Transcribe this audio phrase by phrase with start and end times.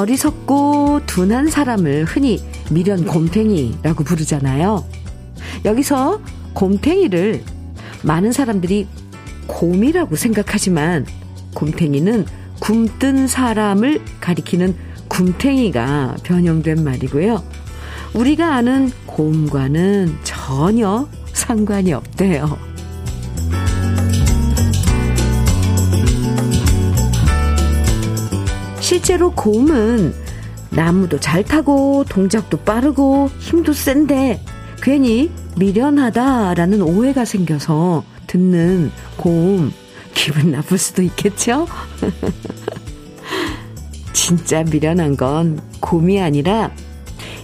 [0.00, 4.84] 어리석고 둔한 사람을 흔히 미련 곰탱이라고 부르잖아요.
[5.66, 6.20] 여기서
[6.54, 7.42] 곰탱이를
[8.02, 8.86] 많은 사람들이
[9.46, 11.04] 곰이라고 생각하지만
[11.54, 12.24] 곰탱이는
[12.60, 14.74] 굼뜬 사람을 가리키는
[15.10, 17.42] 굼탱이가 변형된 말이고요.
[18.14, 22.69] 우리가 아는 곰과는 전혀 상관이 없대요.
[28.90, 30.12] 실제로 곰은
[30.70, 34.42] 나무도 잘 타고 동작도 빠르고 힘도 센데
[34.82, 39.70] 괜히 미련하다라는 오해가 생겨서 듣는 곰
[40.12, 41.68] 기분 나쁠 수도 있겠죠?
[44.12, 46.72] 진짜 미련한 건 곰이 아니라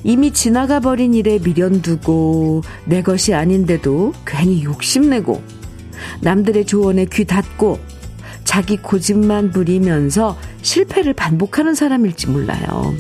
[0.03, 5.41] 이미 지나가 버린 일에 미련 두고 내 것이 아닌데도 괜히 욕심내고
[6.23, 7.79] 남들의 조언에 귀 닫고
[8.43, 10.37] 자기 고집만 부리면서
[10.67, 12.95] 실패를 반복하는 사람일지 몰라요.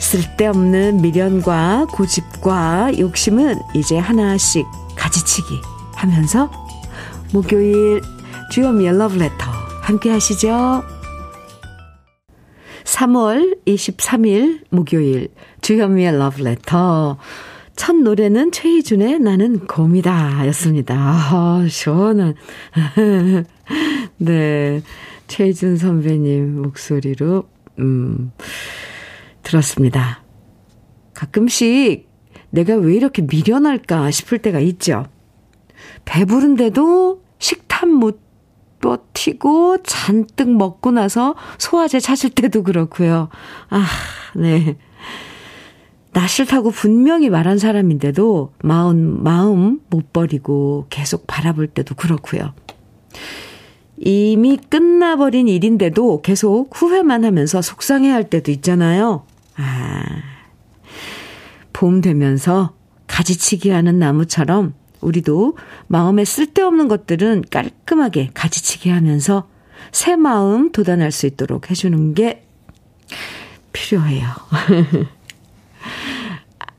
[0.00, 4.66] 쓸데없는 미련과 고집과 욕심은 이제 하나씩
[4.96, 5.60] 가지치기
[5.94, 6.50] 하면서
[7.32, 8.02] 목요일
[8.50, 9.50] 주요미의 러브레터
[9.82, 10.82] 함께 하시죠.
[12.84, 15.28] 3월 23일 목요일
[15.60, 17.18] 주현미의 러브레터
[17.76, 20.94] 첫 노래는 최희준의 나는 곰이다 였습니다.
[20.96, 22.34] 아, 시원한.
[24.18, 24.82] 네.
[25.26, 28.32] 최희준 선배님 목소리로, 음,
[29.42, 30.22] 들었습니다.
[31.14, 32.08] 가끔씩
[32.50, 35.06] 내가 왜 이렇게 미련할까 싶을 때가 있죠.
[36.04, 38.20] 배부른데도 식탐 못
[38.80, 43.28] 버티고 잔뜩 먹고 나서 소화제 찾을 때도 그렇고요.
[43.68, 43.86] 아,
[44.34, 44.76] 네.
[46.12, 52.54] 나 싫다고 분명히 말한 사람인데도 마음, 마음 못 버리고 계속 바라볼 때도 그렇고요.
[53.98, 59.24] 이미 끝나버린 일인데도 계속 후회만 하면서 속상해 할 때도 있잖아요.
[59.56, 60.02] 아,
[61.72, 62.74] 봄 되면서
[63.06, 69.48] 가지치기 하는 나무처럼 우리도 마음에 쓸데없는 것들은 깔끔하게 가지치기 하면서
[69.92, 72.46] 새 마음 도단할 수 있도록 해주는 게
[73.72, 74.26] 필요해요.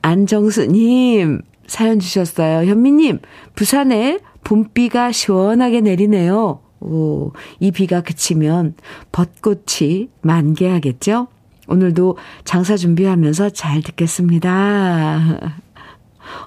[0.02, 2.68] 안정수님, 사연 주셨어요.
[2.68, 3.20] 현미님,
[3.54, 6.60] 부산에 봄비가 시원하게 내리네요.
[6.80, 8.74] 오, 이 비가 그치면
[9.12, 11.28] 벚꽃이 만개하겠죠?
[11.68, 15.54] 오늘도 장사 준비하면서 잘 듣겠습니다.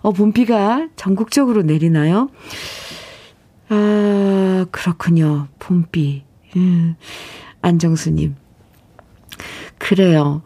[0.02, 2.30] 어, 봄비가 전국적으로 내리나요?
[3.69, 5.47] 아, 그렇군요.
[5.59, 6.24] 봄비.
[6.56, 6.96] 음,
[7.62, 8.36] 안정수님.
[9.78, 10.42] 그래요.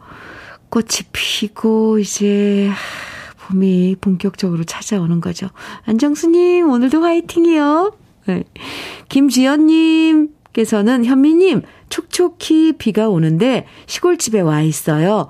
[0.69, 2.69] 꽃이 피고, 이제,
[3.47, 5.49] 봄이 본격적으로 찾아오는 거죠.
[5.85, 7.95] 안정수님, 오늘도 화이팅이요.
[8.27, 8.43] 네.
[9.09, 15.29] 김지연님께서는 현미님, 촉촉히 비가 오는데 시골집에 와 있어요.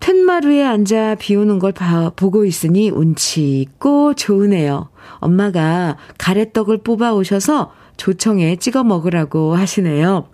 [0.00, 4.88] 텐마루에 앉아 비 오는 걸 봐, 보고 있으니 운치 있고 좋으네요.
[5.18, 10.28] 엄마가 가래떡을 뽑아 오셔서 조청에 찍어 먹으라고 하시네요.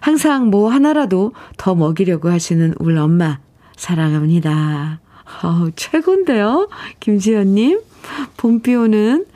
[0.00, 3.38] 항상 뭐 하나라도 더 먹이려고 하시는 우리 엄마
[3.76, 5.00] 사랑합니다.
[5.42, 6.68] 어, 최고인데요.
[7.00, 7.80] 김지연님.
[8.36, 9.26] 봄비 오는,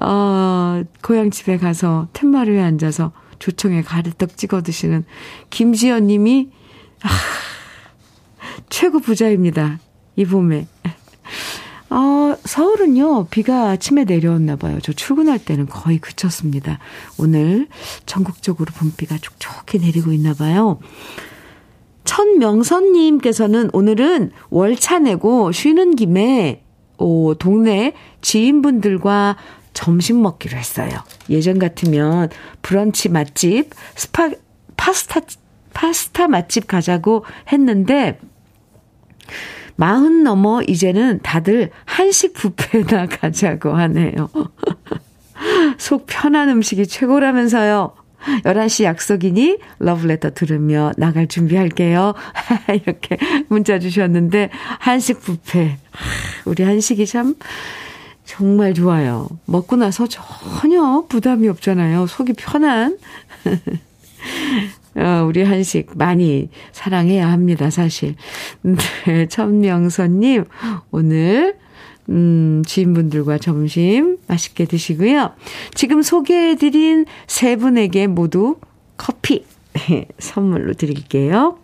[0.00, 5.04] 어, 고향 집에 가서 텐마루에 앉아서 조청에 가래떡 찍어 드시는
[5.50, 6.50] 김지연 님이,
[7.02, 7.08] 아,
[8.68, 9.78] 최고 부자입니다.
[10.16, 10.66] 이 봄에.
[11.90, 14.78] 어, 서울은요, 비가 아침에 내려왔나 봐요.
[14.82, 16.78] 저 출근할 때는 거의 그쳤습니다.
[17.18, 17.66] 오늘
[18.06, 20.78] 전국적으로 봄비가 촉촉히 내리고 있나 봐요.
[22.04, 26.62] 천명선님께서는 오늘은 월차 내고 쉬는 김에,
[26.96, 29.36] 오, 동네 지인분들과
[29.72, 30.90] 점심 먹기로 했어요.
[31.28, 32.28] 예전 같으면
[32.62, 34.30] 브런치 맛집, 스파,
[34.76, 35.20] 파스타,
[35.72, 38.18] 파스타 맛집 가자고 했는데,
[39.76, 44.28] 마흔 넘어 이제는 다들 한식 뷔페나 가자고 하네요.
[45.78, 47.94] 속 편한 음식이 최고라면서요.
[48.44, 52.12] 11시 약속이니 러브레터 들으며 나갈 준비할게요.
[52.74, 53.16] 이렇게
[53.48, 54.50] 문자 주셨는데,
[54.80, 55.78] 한식 뷔페.
[56.44, 57.34] 우리 한식이 참,
[58.30, 59.26] 정말 좋아요.
[59.44, 62.06] 먹고 나서 전혀 부담이 없잖아요.
[62.06, 62.96] 속이 편한.
[64.94, 68.14] 어, 우리 한식 많이 사랑해야 합니다, 사실.
[68.62, 70.44] 네, 천명선님,
[70.92, 71.56] 오늘,
[72.08, 75.32] 음, 지인분들과 점심 맛있게 드시고요.
[75.74, 78.58] 지금 소개해드린 세 분에게 모두
[78.96, 79.44] 커피
[80.20, 81.58] 선물로 드릴게요.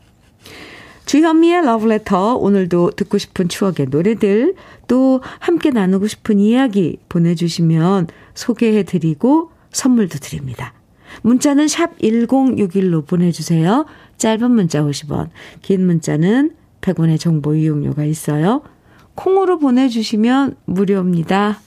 [1.06, 4.54] 주현미의 러브레터, 오늘도 듣고 싶은 추억의 노래들,
[4.88, 10.74] 또 함께 나누고 싶은 이야기 보내주시면 소개해드리고 선물도 드립니다.
[11.22, 13.86] 문자는 샵 1061로 보내주세요.
[14.18, 15.28] 짧은 문자 50원,
[15.62, 18.62] 긴 문자는 100원의 정보 이용료가 있어요.
[19.14, 21.60] 콩으로 보내주시면 무료입니다.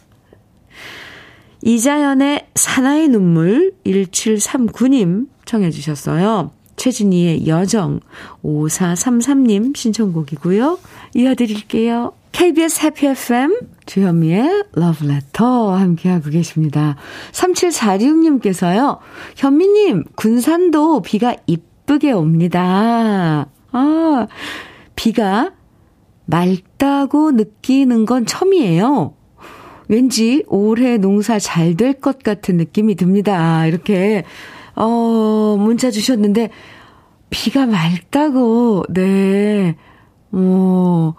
[1.62, 6.52] 이자연의 사나이 눈물 1739님 청해 주셨어요.
[6.80, 8.00] 최진희의 여정
[8.44, 10.80] 5433님 신청곡이고요.
[11.14, 12.14] 이어드릴게요.
[12.32, 16.96] KBS 해피 FM 주현미의 러브레터 함께하고 계십니다.
[17.34, 19.00] 3746님께서요.
[19.36, 23.48] 현미님 군산도 비가 이쁘게 옵니다.
[23.72, 24.28] 아
[24.96, 25.52] 비가
[26.26, 29.14] 맑다고 느끼는 건 처음이에요.
[29.88, 33.66] 왠지 올해 농사 잘 될 것 같은 느낌이 듭니다.
[33.66, 34.24] 이렇게,
[34.80, 36.50] 어, 문자 주셨는데,
[37.30, 39.76] 비가 맑다고, 네,
[40.32, 41.14] 어,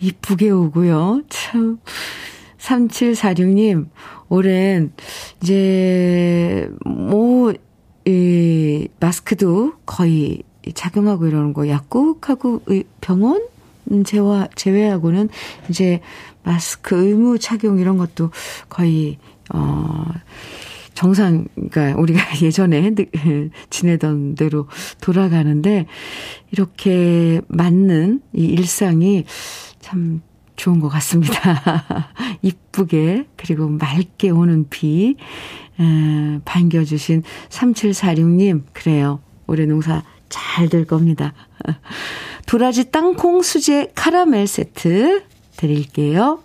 [0.00, 1.22] 이쁘게 오고요.
[1.28, 1.78] 참,
[2.58, 3.88] 3746님,
[4.28, 4.92] 올해는
[5.40, 7.52] 이제, 뭐,
[8.04, 10.42] 이, 마스크도 거의
[10.74, 12.62] 착용하고 이러는 거 약국하고
[13.00, 13.46] 병원?
[14.04, 15.28] 제와, 제외하고는
[15.68, 16.00] 이제
[16.42, 18.30] 마스크 의무 착용 이런 것도
[18.68, 19.18] 거의,
[19.54, 20.04] 어,
[20.96, 22.90] 정상, 그러니까 우리가 예전에
[23.70, 24.66] 지내던 대로
[25.00, 25.86] 돌아가는데,
[26.50, 29.24] 이렇게 맞는 이 일상이
[29.78, 30.22] 참
[30.56, 32.10] 좋은 것 같습니다.
[32.42, 35.16] 이쁘게, 그리고 맑게 오는 비,
[35.78, 39.20] 에, 반겨주신 3746님, 그래요.
[39.46, 41.34] 올해 농사 잘 될 겁니다.
[42.46, 45.22] 도라지 땅콩 수제 카라멜 세트
[45.56, 46.40] 드릴게요.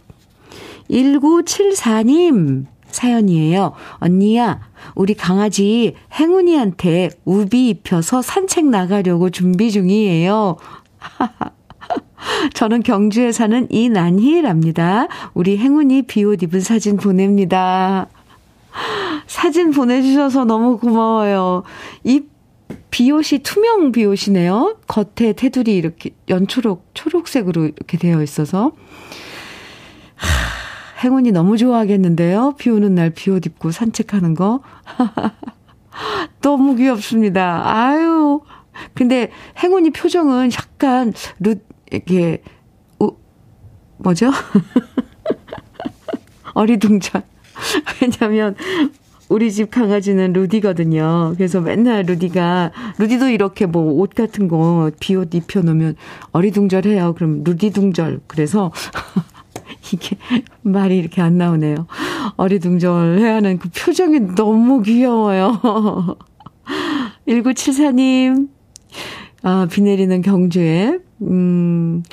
[0.89, 3.73] 1974님 사연이에요.
[3.99, 4.59] 언니야,
[4.95, 10.57] 우리 강아지 행운이한테 우비 입혀서 산책 나가려고 준비 중이에요.
[12.53, 15.07] 저는 경주에 사는 이난희랍니다.
[15.33, 18.07] 우리 행운이 비옷 입은 사진 보냅니다.
[19.27, 21.63] 사진 보내주셔서 너무 고마워요.
[22.03, 22.21] 이
[22.89, 24.77] 비옷이 투명 비옷이네요.
[24.87, 28.71] 겉에 테두리 이렇게 연초록, 초록색으로 이렇게 되어 있어서.
[30.15, 30.50] 하,
[31.03, 32.56] 행운이 너무 좋아하겠는데요.
[32.57, 34.62] 비 오는 날 비 옷 입고 산책하는 거.
[36.42, 37.62] 너무 귀엽습니다.
[37.65, 38.42] 아유.
[38.94, 39.31] 근데
[39.62, 41.56] 행운이 표정은 약간 루,
[41.92, 42.42] 이렇게,
[43.00, 43.12] 우,
[43.98, 44.31] 뭐죠?
[46.53, 47.24] 어리둥절.
[48.01, 48.56] 왜냐면,
[49.30, 51.33] 우리 집 강아지는 루디거든요.
[51.38, 55.95] 그래서 맨날 루디가, 루디도 이렇게 뭐 옷 같은 거 비옷 입혀 놓으면
[56.31, 57.13] 어리둥절해요.
[57.13, 58.21] 그럼 루디둥절.
[58.27, 58.71] 그래서
[59.94, 60.18] 이게
[60.62, 61.88] 말이 이렇게 안 나오네요.
[62.38, 65.59] 어리둥절 해야 하는 그 표정이 너무 귀여워요.
[67.27, 68.50] 1974님,
[69.44, 72.03] 아, 비 내리는 경주에, 음,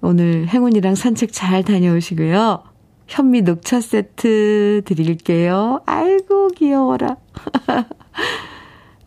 [0.00, 2.62] 오늘 행운이랑 산책 잘 다녀오시고요.
[3.06, 5.80] 현미 녹차 세트 드릴게요.
[5.86, 7.16] 아이고, 귀여워라.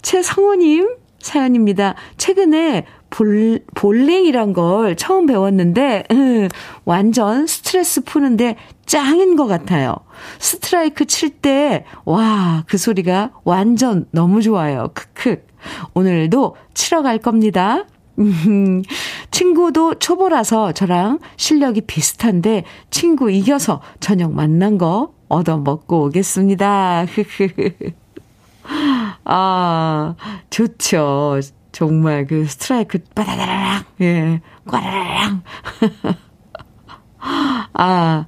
[0.02, 1.96] 최성우님 사연입니다.
[2.18, 6.06] 최근에 볼, 볼링이란 걸 처음 배웠는데,
[6.84, 8.56] 완전 스트레스 푸는데
[8.88, 9.96] 짱인 것 같아요.
[10.40, 14.90] 스트라이크 칠 때, 와, 그 소리가 완전 너무 좋아요.
[14.96, 15.46] 크크.
[15.94, 17.86] 오늘도 치러 갈 겁니다.
[18.18, 18.82] 음,
[19.30, 27.06] 친구도 초보라서 저랑 실력이 비슷한데 친구 이겨서 저녁 만난 거 얻어 먹고 오겠습니다.
[29.26, 30.16] 아,
[30.50, 31.40] 좋죠.
[31.74, 35.44] 정말 그 스트라이크 빠다다라랑, 예, 꽈라랑.
[37.74, 38.28] 아,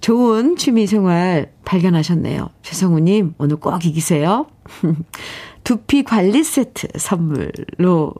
[0.00, 2.48] 좋은 취미 생활 발견하셨네요.
[2.62, 4.46] 최성우님, 오늘 꼭 이기세요.
[5.64, 8.14] 두피 관리 세트 선물로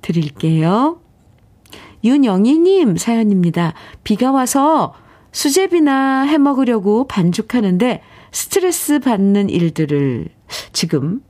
[0.00, 0.98] 드릴게요.
[2.02, 3.74] 윤영희님 사연입니다.
[4.02, 4.94] 비가 와서
[5.32, 8.02] 수제비나 해 먹으려고 반죽하는데
[8.32, 10.28] 스트레스 받는 일들을
[10.72, 11.20] 지금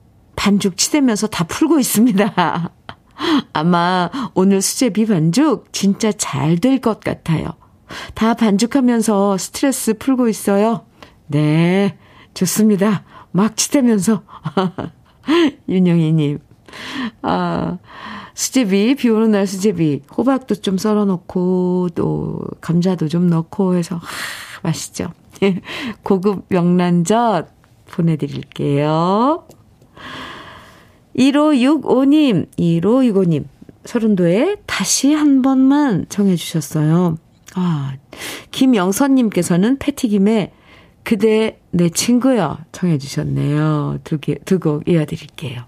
[0.40, 2.32] 반죽 치대면서 다 풀고 있습니다.
[3.52, 7.48] 아마 오늘 수제비 반죽 진짜 잘 될 것 같아요.
[8.14, 10.86] 다 반죽하면서 스트레스 풀고 있어요.
[11.26, 11.98] 네,
[12.32, 13.04] 좋습니다.
[13.32, 14.22] 막 치대면서.
[15.68, 16.38] 윤영희님.
[17.20, 17.76] 아,
[18.32, 24.00] 수제비, 비 오는 날 수제비, 호박도 좀 썰어 놓고, 또, 감자도 좀 넣고 해서, 하,
[24.62, 25.12] 맛있죠.
[26.02, 27.48] 고급 명란젓
[27.90, 29.44] 보내드릴게요.
[31.16, 33.44] 1565님, 1565님,
[33.84, 37.18] 서른도에 다시 한 번만 정해주셨어요.
[37.54, 37.94] 아,
[38.50, 40.52] 김영선님께서는 패티김에
[41.02, 43.98] 그대 내 친구여 정해주셨네요.
[44.04, 45.64] 두 개, 두 곡 이어드릴게요.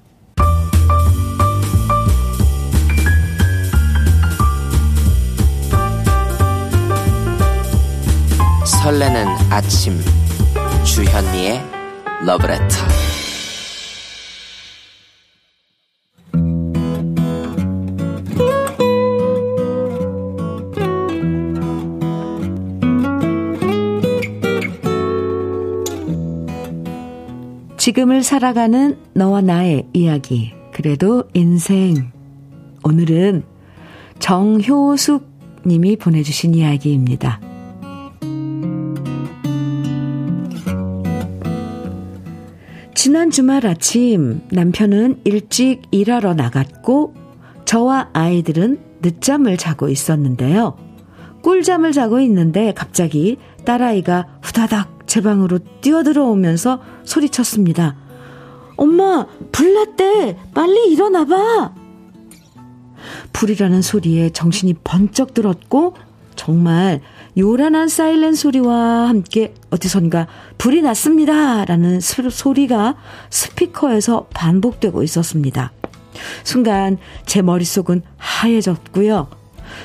[8.64, 9.98] 설레는 아침
[10.84, 11.60] 주현미의
[12.24, 13.01] 러브레터
[27.82, 30.52] 지금을 살아가는 너와 나의 이야기.
[30.72, 32.12] 그래도 인생.
[32.84, 33.42] 오늘은
[34.20, 35.26] 정효숙
[35.66, 37.40] 님이 보내주신 이야기입니다.
[42.94, 47.14] 지난 주말 아침 남편은 일찍 일하러 나갔고
[47.64, 50.76] 저와 아이들은 늦잠을 자고 있었는데요.
[51.42, 57.96] 꿀잠을 자고 있는데 갑자기 딸아이가 후다닥 제 방으로 뛰어들어오면서 소리쳤습니다.
[58.76, 60.38] 엄마, 불났대!
[60.54, 61.74] 빨리 일어나봐!
[63.32, 65.94] 불이라는 소리에 정신이 번쩍 들었고,
[66.34, 67.00] 정말
[67.36, 70.26] 요란한 사일렌 소리와 함께 어디선가
[70.58, 71.64] 불이 났습니다!
[71.64, 72.96] 라는 소리가
[73.30, 75.72] 스피커에서 반복되고 있었습니다.
[76.44, 79.28] 순간 제 머릿속은 하얘졌고요.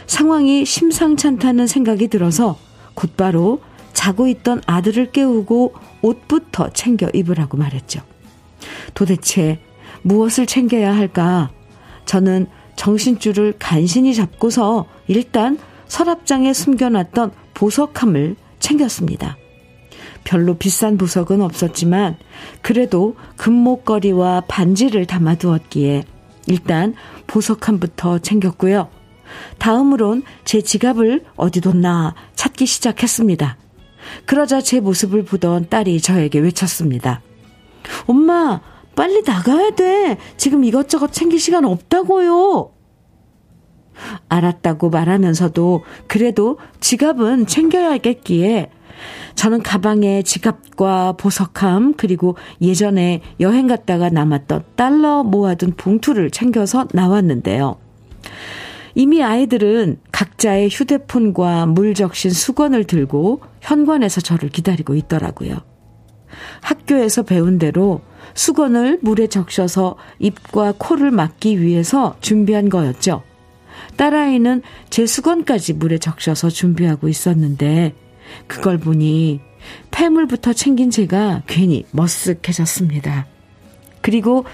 [0.06, 2.58] 상황이 심상찮다는 생각이 들어서
[2.94, 3.62] 곧바로
[4.08, 8.00] 자고 있던 아들을 깨우고 옷부터 챙겨 입으라고 말했죠.
[8.94, 9.60] 도대체
[10.02, 11.52] 무엇을 챙겨야 할까?
[12.06, 12.48] 저는
[12.78, 19.36] 정신줄을 간신히 잡고서 일단 서랍장에 숨겨놨던 보석함을 챙겼습니다.
[20.24, 22.16] 별로 비싼 보석은 없었지만
[22.62, 26.06] 그래도 금목걸이와 반지를 담아두었기에
[26.48, 26.94] 일단
[27.28, 28.88] 보석함부터 챙겼고요.
[29.58, 33.58] 다음으론 제 지갑을 어디 뒀나 찾기 시작했습니다.
[34.26, 37.22] 그러자 제 모습을 보던 딸이 저에게 외쳤습니다.
[38.06, 38.62] 엄마,
[38.96, 40.18] 빨리 나가야 돼.
[40.38, 42.72] 지금 이것저것 챙길 시간 없다고요.
[44.30, 48.72] 알았다고 말하면서도 그래도 지갑은 챙겨야겠기에
[49.36, 57.78] 저는 가방에 지갑과 보석함 그리고 예전에 여행 갔다가 남았던 달러 모아둔 봉투를 챙겨서 나왔는데요.
[58.98, 65.60] 이미 아이들은 각자의 휴대폰과 물 적신 수건을 들고 현관에서 저를 기다리고 있더라고요.
[66.62, 68.02] 학교에서 배운 대로
[68.34, 73.22] 수건을 물에 적셔서 입과 코를 막기 위해서 준비한 거였죠.
[73.98, 77.94] 딸아이는 제 수건까지 물에 적셔서 준비하고 있었는데
[78.48, 79.42] 그걸 보니
[79.92, 83.26] 폐물부터 챙긴 제가 괜히 머쓱해졌습니다.
[84.02, 84.46] 그리고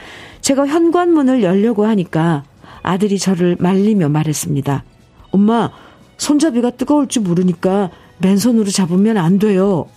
[0.42, 2.44] 제가 현관문을 열려고 하니까
[2.84, 4.84] 아들이 저를 말리며 말했습니다.
[5.32, 5.72] 엄마,
[6.18, 9.88] 손잡이가 뜨거울 줄 모르니까 맨손으로 잡으면 안 돼요.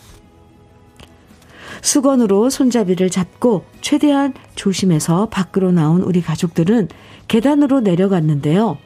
[1.82, 6.88] 수건으로 손잡이를 잡고 최대한 조심해서 밖으로 나온 우리 가족들은
[7.28, 8.78] 계단으로 내려갔는데요.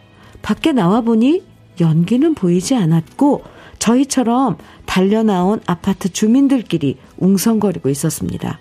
[0.43, 1.43] 밖에 나와 보니
[1.81, 3.43] 연기는 보이지 않았고
[3.79, 8.59] 저희처럼 달려나온 아파트 주민들끼리 웅성거리고 있었습니다.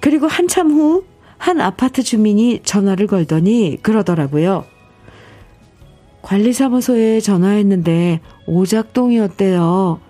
[0.00, 1.04] 그리고 한참 후
[1.38, 4.64] 한 아파트 주민이 전화를 걸더니 그러더라고요.
[6.22, 10.00] 관리사무소에 전화했는데 오작동이었대요.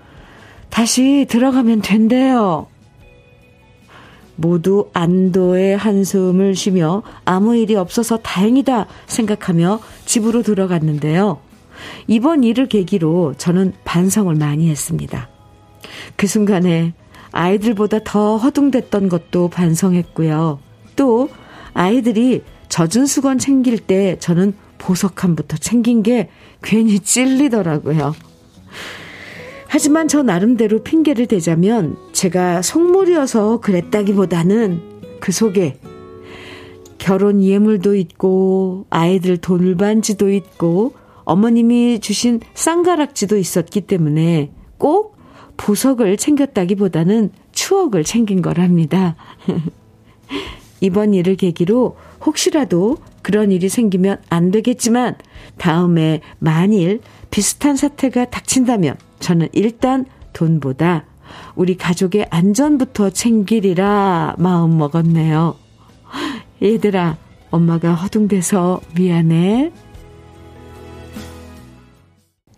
[0.71, 2.69] 다시 들어가면 된대요.
[4.37, 11.39] 모두 안도의 한숨을 쉬며 아무 일이 없어서 다행이다 생각하며 집으로 들어갔는데요.
[12.07, 15.29] 이번 일을 계기로 저는 반성을 많이 했습니다.
[16.17, 16.93] 그 순간에
[17.33, 20.66] 아이들보다 더 허둥댔던 것도 반성했고요.
[20.97, 21.29] 또
[21.75, 26.29] 아이들이 젖은 수건 챙길 때 저는 보석함부터 챙긴 게
[26.63, 28.15] 괜히 찔리더라고요.
[29.69, 34.81] 하지만 저 나름대로 핑계를 대자면 제가 속물이어서 그랬다기보다는
[35.21, 35.79] 그 속에
[36.99, 45.17] 결혼 예물도 있고 아이들 돌반지도 있고 어머님이 주신 쌍가락지도 있었기 때문에 꼭
[45.57, 49.17] 보석을 챙겼다기보다는 추억을 챙긴 거랍니다.
[50.81, 55.17] 이번 일을 계기로 혹시라도 그런 일이 생기면 안 되겠지만
[55.59, 61.05] 다음에 만일 비슷한 사태가 닥친다면 저는 일단 돈보다
[61.55, 65.57] 우리 가족의 안전부터 챙기리라 마음 먹었네요.
[66.63, 67.17] 얘들아,
[67.51, 69.73] 엄마가 허둥대서 미안해.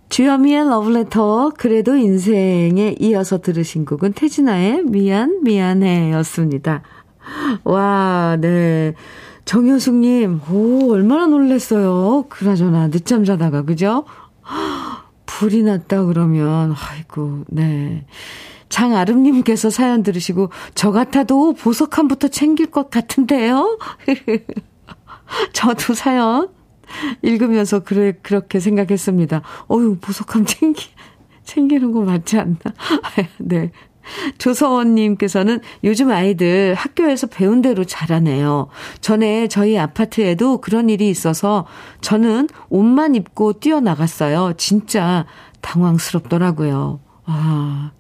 [0.08, 6.82] 주여미의 러브레터, 그래도 인생에 이어서 들으신 곡은 태진아의 미안, 미안해 였습니다.
[7.64, 8.94] 와, 네.
[9.44, 12.26] 정효숙님, 오, 얼마나 놀랬어요.
[12.28, 14.04] 그나저나, 늦잠 자다가, 그죠?
[15.26, 18.04] 불이 났다 그러면, 아이고, 네.
[18.68, 23.78] 장아름님께서 사연 들으시고, 저 같아도 보석함부터 챙길 것 같은데요?
[25.52, 26.48] 저도 사연
[27.22, 29.42] 읽으면서 그래, 그렇게 생각했습니다.
[29.70, 30.88] 어유 보석함 챙기,
[31.44, 32.58] 챙기는 거 맞지 않나?
[33.38, 33.72] 네.
[34.38, 38.68] 조서원님께서는 요즘 아이들 학교에서 배운 대로 잘하네요.
[39.00, 41.66] 전에 저희 아파트에도 그런 일이 있어서
[42.00, 44.54] 저는 옷만 입고 뛰어나갔어요.
[44.56, 45.26] 진짜
[45.60, 47.00] 당황스럽더라고요.
[47.26, 47.92] 아,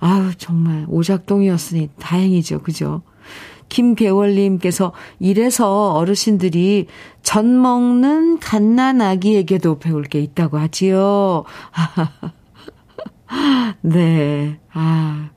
[0.00, 2.62] 아유, 정말 오작동이었으니 다행이죠.
[2.62, 3.02] 그죠?
[3.68, 6.88] 김계월님께서 이래서 어르신들이
[7.22, 11.44] 전 먹는 갓난 아기에게도 배울 게 있다고 하지요.
[13.80, 14.60] 네.
[14.72, 15.30] 아,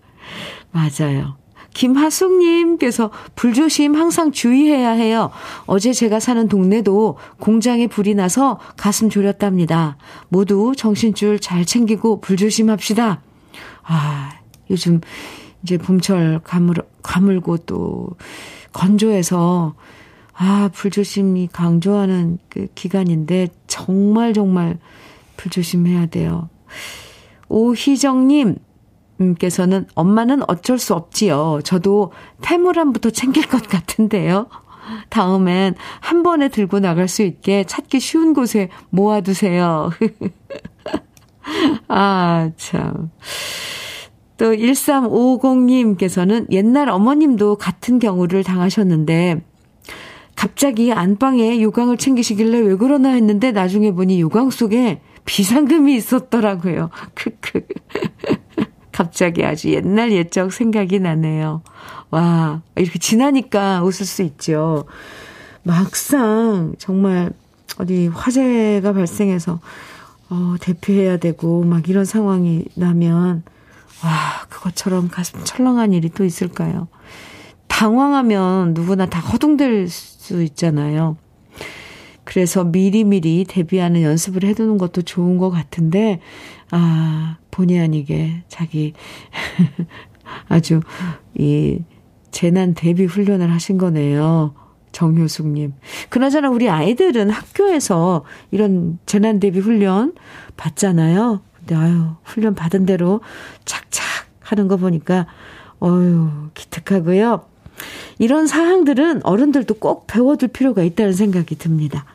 [0.72, 1.38] 맞아요.
[1.74, 5.29] 김하숙님께서 불조심 항상 주의해야 해요.
[5.65, 9.98] 어제 제가 사는 동네도 공장에 불이 나서 가슴 졸였답니다.
[10.29, 13.22] 모두 정신줄 잘 챙기고 불조심합시다.
[13.84, 14.29] 아,
[14.70, 15.01] 요즘
[15.63, 18.10] 이제 봄철 가물, 가물고 또
[18.72, 19.75] 건조해서
[20.34, 24.77] 아, 불조심이 강조하는 그 기간인데 정말 정말
[25.38, 26.50] 불조심해야 돼요.
[27.48, 28.58] 오희정님,
[29.19, 31.60] 님께서는 엄마는 어쩔 수 없지요.
[31.63, 34.48] 저도 태물함부터 챙길 것 같은데요.
[35.10, 39.91] 다음엔 한 번에 들고 나갈 수 있게 찾기 쉬운 곳에 모아두세요.
[41.88, 43.10] 아, 참.
[44.38, 49.41] 또 1350님께서는 옛날 어머님도 같은 경우를 당하셨는데
[50.36, 56.89] 갑자기 안방에 요강을 챙기시길래 왜 그러나 했는데 나중에 보니 요강 속에 비상금이 있었더라고요.
[57.15, 57.65] 크크.
[58.95, 61.61] 갑자기 아주 옛날 옛적 생각이 나네요.
[62.11, 64.85] 와, 이렇게 지나니까 웃을 수 있죠.
[65.63, 67.33] 막상 정말
[67.77, 69.59] 어디 화재가 발생해서
[70.29, 73.43] 어, 대피해야 되고 막 이런 상황이 나면
[74.01, 76.87] 와, 그것처럼 가슴 철렁한 일이 또 있을까요?
[77.67, 81.17] 당황하면 누구나 다 허둥댈 수 있잖아요.
[82.25, 86.19] 그래서 미리미리 대비하는 연습을 해두는 것도 좋은 것 같은데,
[86.71, 88.93] 아, 본의 아니게 자기
[90.49, 90.82] 아주
[91.38, 91.80] 이
[92.32, 94.54] 재난 대비 훈련을 하신 거네요.
[94.91, 95.73] 정효숙님.
[96.10, 100.13] 그나저나 우리 아이들은 학교에서 이런 재난 대비 훈련
[100.58, 101.41] 받잖아요.
[101.58, 103.21] 근데 아유, 훈련 받은 대로
[103.65, 104.04] 착착
[104.41, 105.28] 하는 거 보니까,
[105.82, 107.45] 어유 기특하고요.
[108.19, 112.06] 이런 사항들은 어른들도 꼭 배워둘 필요가 있다는 생각이 듭니다.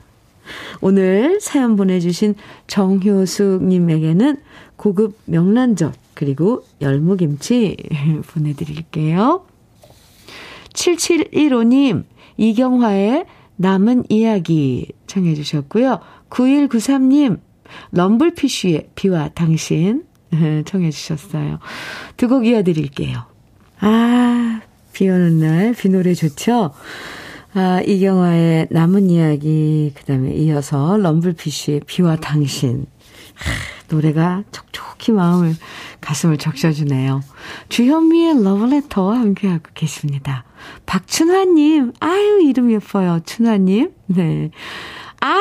[0.81, 2.35] 오늘 사연 보내주신
[2.67, 4.37] 정효숙님에게는
[4.77, 7.77] 고급 명란젓 그리고 열무김치
[8.29, 9.45] 보내드릴게요.
[10.73, 12.05] 7715님,
[12.37, 16.01] 이경화의 남은 이야기 청해 주셨고요.
[16.31, 17.41] 9193님,
[17.93, 20.05] 럼블피쉬의 비와 당신
[20.65, 21.59] 청해 주셨어요.
[22.17, 23.25] 두 곡 이어드릴게요.
[23.81, 24.61] 아,
[24.93, 26.73] 비 오는 날, 비 노래 좋죠?
[27.53, 32.87] 아, 이경화의 남은 이야기, 그 다음에 이어서 럼블피쉬의 비와 당신.
[33.35, 33.53] 하,
[33.89, 35.55] 노래가 촉촉히 마음을,
[36.01, 37.23] 가슴을 적셔주네요.
[37.69, 40.45] 주현미의 러브레터와 함께하고 계십니다.
[40.87, 43.21] 박춘화님, 아유, 이름 예뻐요.
[43.25, 43.91] 춘화님.
[44.07, 44.51] 네.
[45.21, 45.39] 아!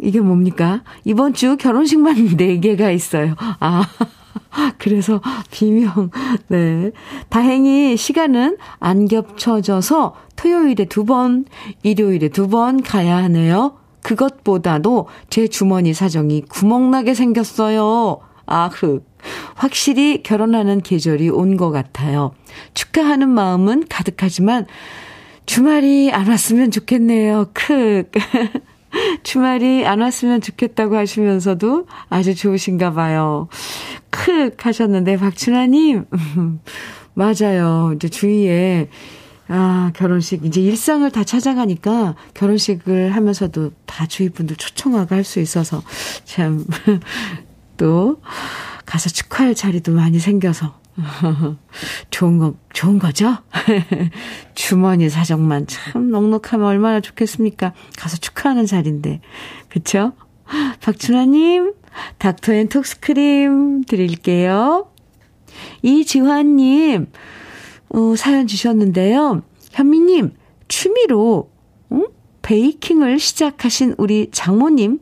[0.00, 0.82] 이게 뭡니까?
[1.04, 3.34] 이번 주 결혼식만 4개가 있어요.
[3.60, 3.86] 아.
[4.78, 5.20] 그래서
[5.50, 6.10] 비명.
[6.48, 6.90] 네.
[7.28, 11.44] 다행히 시간은 안 겹쳐져서 토요일에 두 번,
[11.82, 13.76] 일요일에 두 번 가야 하네요.
[14.02, 18.20] 그것보다도 제 주머니 사정이 구멍나게 생겼어요.
[18.46, 19.04] 아, 흑.
[19.54, 22.32] 확실히 결혼하는 계절이 온 것 같아요.
[22.74, 24.66] 축하하는 마음은 가득하지만
[25.46, 27.46] 주말이 안 왔으면 좋겠네요.
[27.54, 28.04] 크.
[29.22, 33.48] 주말이 안 왔으면 좋겠다고 하시면서도 아주 좋으신가 봐요.
[34.10, 36.06] 크 하셨는데 박춘아님
[37.14, 37.92] 맞아요.
[37.94, 38.88] 이제 주위에
[39.48, 45.82] 아 결혼식 이제 일상을 다 찾아가니까 결혼식을 하면서도 다 주위 분들 초청하고 할수 있어서
[46.24, 46.64] 참
[47.76, 48.22] 또
[48.86, 50.83] 가서 축하할 자리도 많이 생겨서
[52.10, 53.36] 좋은 거, 좋은 거죠?
[54.54, 57.72] 주머니 사정만 참 넉넉하면 얼마나 좋겠습니까?
[57.98, 59.20] 가서 축하하는 자리인데.
[59.68, 60.12] 그쵸?
[60.80, 61.74] 박춘아님,
[62.18, 64.90] 닥터 앤 톡스크림 드릴게요.
[65.82, 67.10] 이지환님,
[67.90, 69.42] 어, 사연 주셨는데요.
[69.72, 70.34] 현미님,
[70.68, 71.50] 취미로,
[71.92, 72.06] 응?
[72.42, 75.00] 베이킹을 시작하신 우리 장모님,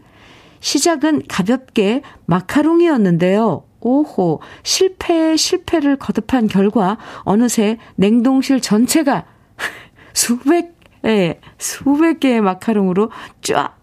[0.60, 3.64] 시작은 가볍게 마카롱이었는데요.
[3.82, 9.24] 오호, 실패 실패를 거듭한 결과 어느새 냉동실 전체가
[10.14, 13.10] 수백, 예, 수백 개의 마카롱으로
[13.42, 13.76] 쫙,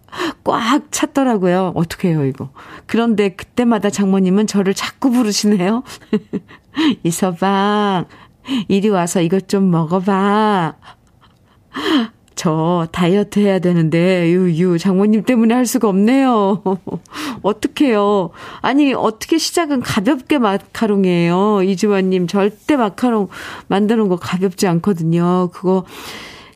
[0.43, 1.73] 꽉 찼더라고요.
[1.75, 2.49] 어떻게 해요, 이거.
[2.85, 5.83] 그런데 그때마다 장모님은 저를 자꾸 부르시네요.
[7.03, 8.05] 이서방,
[8.67, 10.75] 이리 와서 이것 좀 먹어봐.
[12.39, 16.63] 저 다이어트 해야 되는데 유유 장모님 때문에 할 수가 없네요.
[17.43, 18.29] 어떡해요.
[18.61, 21.63] 아니 어떻게 시작은 가볍게 마카롱이에요.
[21.63, 23.27] 이주환님 절대 마카롱
[23.67, 25.49] 만드는 거 가볍지 않거든요.
[25.51, 25.83] 그거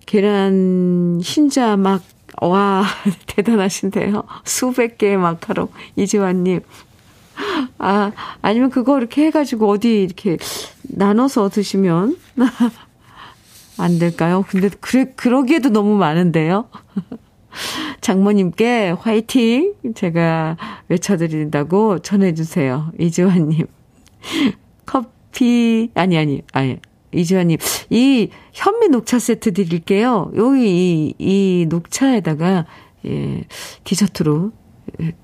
[0.06, 2.02] 계란 흰자 막
[2.39, 2.86] 와,
[3.28, 4.24] 대단하신데요.
[4.46, 5.67] 수백 개의 마카롱.
[5.98, 6.62] 이지환님.
[7.78, 10.38] 아, 아니면 그거 이렇게 해가지고 어디 이렇게
[10.84, 12.15] 나눠서 드시면
[13.78, 14.46] 안 될까요?
[14.48, 16.70] 근데 그래, 그러기에도 너무 많은데요.
[18.02, 19.74] 장모님께 화이팅!
[19.96, 20.58] 제가
[20.90, 22.92] 외쳐드린다고 전해주세요.
[23.00, 23.68] 이주환님.
[24.86, 26.78] 커피, 아니, 아니, 아니.
[27.16, 27.60] 이주환님,
[27.92, 30.32] 이 현미 녹차 세트 드릴게요.
[30.36, 32.66] 여기 이, 이 녹차에다가,
[33.06, 33.44] 예,
[33.84, 34.52] 디저트로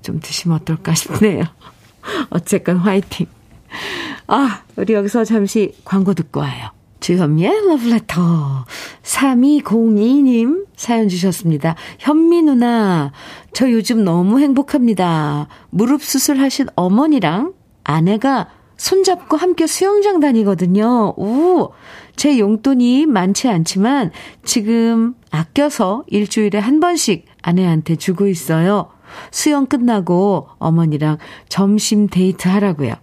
[0.02, 1.42] 좀 드시면 어떨까 싶네요.
[2.30, 3.26] 어쨌건 화이팅.
[4.28, 6.70] 아, 우리 여기서 잠시 광고 듣고 와요.
[7.00, 8.64] 주현미의 러브레터.
[9.02, 11.74] 3202님 사연 주셨습니다.
[11.98, 13.12] 현미 누나,
[13.52, 15.48] 저 요즘 너무 행복합니다.
[15.70, 21.14] 무릎 수술하신 어머니랑 아내가 손잡고 함께 수영장 다니거든요.
[21.16, 21.72] 오,
[22.16, 24.10] 제 용돈이 많지 않지만
[24.42, 28.90] 지금 아껴서 일주일에 한 번씩 아내한테 주고 있어요.
[29.30, 32.94] 수영 끝나고 어머니랑 점심 데이트 하라고요.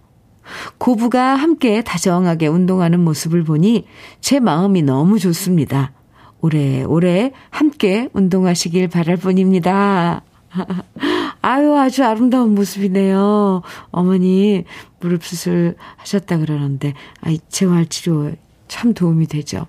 [0.78, 3.86] 고부가 함께 다정하게 운동하는 모습을 보니
[4.20, 5.92] 제 마음이 너무 좋습니다.
[6.40, 10.22] 오래오래 함께 운동하시길 바랄 뿐입니다.
[11.42, 13.62] 아유, 아주 아름다운 모습이네요.
[13.90, 14.64] 어머니
[15.00, 18.32] 무릎 수술 하셨다 그러는데, 아, 재활 치료
[18.66, 19.66] 참 도움이 되죠.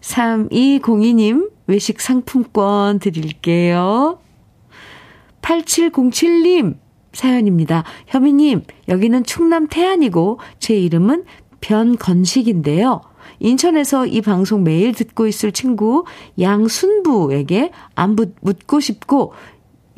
[0.00, 4.18] 3202님, 외식 상품권 드릴게요.
[5.42, 6.76] 8707님,
[7.12, 7.84] 사연입니다.
[8.06, 11.24] 현미님, 여기는 충남 태안이고, 제 이름은
[11.60, 13.02] 변건식인데요.
[13.40, 16.04] 인천에서 이 방송 매일 듣고 있을 친구
[16.38, 19.32] 양순부에게 안부 묻고 싶고,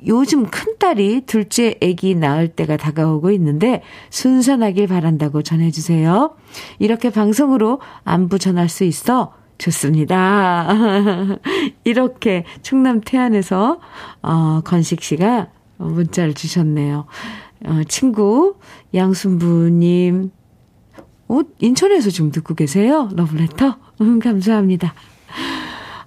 [0.06, 6.34] 요즘 큰딸이 둘째 아기 낳을 때가 다가오고 있는데 순산하길 바란다고 전해주세요.
[6.78, 11.38] 이렇게 방송으로 안부 전할 수 있어 좋습니다.
[11.84, 13.78] 이렇게 충남 태안에서
[14.22, 15.48] 어, 건식 씨가
[15.88, 17.06] 문자를 주셨네요.
[17.64, 18.56] 어, 친구
[18.94, 20.30] 양순부님,
[21.28, 23.08] 어, 인천에서 지금 듣고 계세요?
[23.12, 23.76] 러브레터?
[24.00, 24.94] 음, 감사합니다.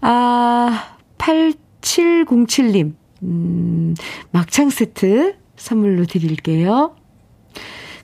[0.01, 3.95] 아, 8707님, 음,
[4.31, 6.95] 막창 세트 선물로 드릴게요.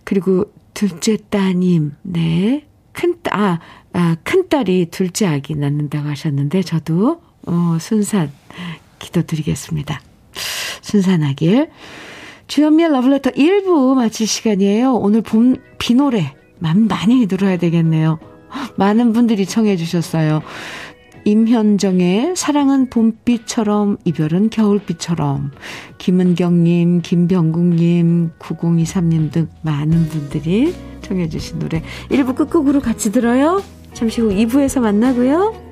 [0.04, 2.68] 그리고 둘째 따님, 네.
[2.94, 3.60] 큰, 아,
[3.94, 8.32] 아, 큰딸이 둘째 아기 낳는다고 하셨는데, 저도, 어, 순산
[9.00, 10.02] 기도드리겠습니다.
[10.82, 11.70] 순산하길.
[12.48, 14.94] 주현미의 러브레터 1부 마칠 시간이에요.
[14.96, 18.20] 오늘 봄, 비 노래 많이 들어야 되겠네요.
[18.76, 20.42] 많은 분들이 청해 주셨어요.
[21.24, 25.52] 임현정의 사랑은 봄비처럼 이별은 겨울비처럼
[25.98, 33.62] 김은경님, 김병국님, 9023님 등 많은 분들이 청해 주신 노래 1부 끝곡으로 같이 들어요.
[33.94, 35.72] 잠시 후 2부에서 만나고요.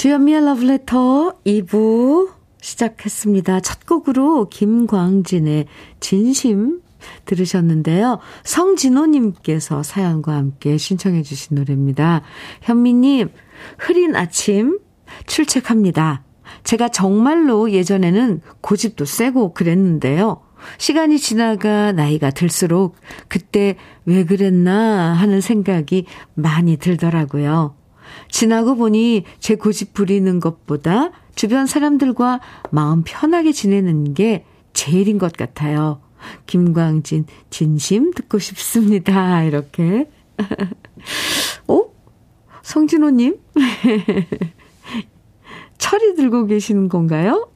[0.00, 2.30] 주현미의 Letter 2부
[2.62, 3.60] 시작했습니다.
[3.60, 5.66] 첫 곡으로 김광진의
[6.00, 6.80] 진심
[7.26, 8.18] 들으셨는데요.
[8.42, 12.22] 성진호님께서 사연과 함께 신청해 주신 노래입니다.
[12.62, 13.28] 현미님,
[13.76, 14.78] 흐린 아침
[15.26, 16.24] 출첵합니다.
[16.64, 20.40] 제가 정말로 예전에는 고집도 세고 그랬는데요.
[20.78, 22.96] 시간이 지나가 나이가 들수록
[23.28, 27.74] 그때 왜 그랬나 하는 생각이 많이 들더라고요.
[28.30, 32.40] 지나고 보니 제 고집 부리는 것보다 주변 사람들과
[32.70, 36.00] 마음 편하게 지내는 게 제일인 것 같아요.
[36.46, 39.42] 김광진, 진심 듣고 싶습니다.
[39.44, 40.10] 이렇게.
[41.66, 41.84] 어?
[42.62, 43.38] 성진호님?
[45.78, 47.50] 철이 들고 계시는 건가요?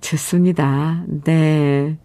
[0.00, 1.04] 좋습니다.
[1.24, 1.98] 네.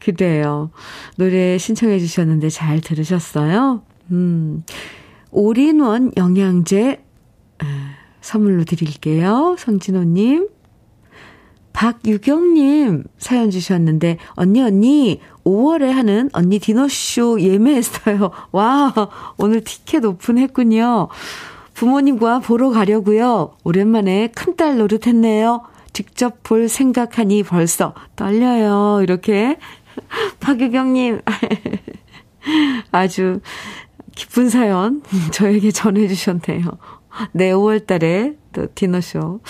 [0.00, 0.70] 그래요.
[1.16, 3.82] 노래 신청해 주셨는데 잘 들으셨어요?
[4.10, 4.64] 음.
[5.32, 7.02] 올인원 영양제
[8.22, 9.56] 선물로 드릴게요.
[9.58, 10.48] 성진호님.
[11.72, 18.30] 박유경님 사연 주셨는데, 언니, 언니, 5월에 하는 언니 디너쇼 예매했어요.
[18.52, 18.92] 와,
[19.38, 21.08] 오늘 티켓 오픈했군요.
[21.74, 23.56] 부모님과 보러 가려고요.
[23.64, 25.62] 오랜만에 큰딸 노릇했네요.
[25.92, 29.00] 직접 볼 생각하니 벌써 떨려요.
[29.02, 29.58] 이렇게
[30.40, 31.22] 박유경님
[32.92, 33.40] 아주
[34.14, 36.64] 기쁜 사연 저에게 전해주셨네요.
[37.32, 39.40] 네, 5월 달에 또 디너쇼,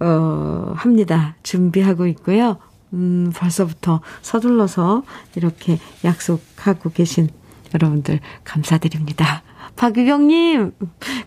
[0.00, 1.36] 어, 합니다.
[1.42, 2.58] 준비하고 있고요.
[2.92, 5.02] 음, 벌써부터 서둘러서
[5.34, 7.28] 이렇게 약속하고 계신
[7.74, 9.42] 여러분들 감사드립니다.
[9.76, 10.72] 박유경님,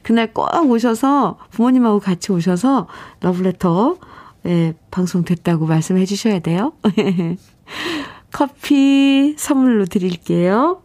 [0.03, 2.87] 그날 꼭 오셔서 부모님하고 같이 오셔서
[3.21, 3.97] 러브레터
[4.45, 6.73] 예, 방송 됐다고 말씀해 주셔야 돼요.
[8.31, 10.81] 커피 선물로 드릴게요.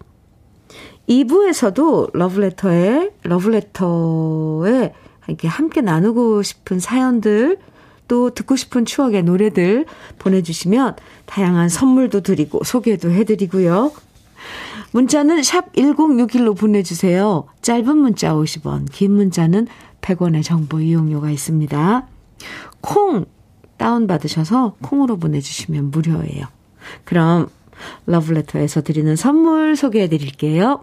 [1.11, 4.95] 2부에서도 러브레터에, 러브레터에
[5.27, 7.59] 이렇게 함께 나누고 싶은 사연들,
[8.07, 9.87] 또 듣고 싶은 추억의 노래들
[10.19, 10.97] 보내주시면
[11.27, 13.93] 다양한 선물도 드리고 소개도 해드리고요.
[14.93, 17.47] 문자는 샵 1061로 보내주세요.
[17.63, 19.69] 짧은 문자 50원, 긴 문자는
[20.01, 22.07] 100원의 정보 이용료가 있습니다.
[22.81, 23.27] 콩
[23.77, 26.47] 다운받으셔서 콩으로 보내주시면 무료예요.
[27.05, 27.49] 그럼
[28.07, 30.83] 러브레터에서 드리는 선물 소개해 드릴게요.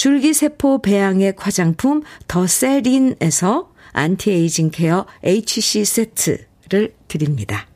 [0.00, 7.66] 줄기세포 배양액 화장품 더 세린에서 anti-aging care HC 세트를 드립니다.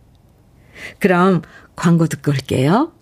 [1.01, 1.43] 그럼
[1.77, 2.93] 광고 듣고 올게요.